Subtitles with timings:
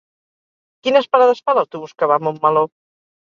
[0.87, 2.65] Quines parades fa l'autobús que va a Montmeló?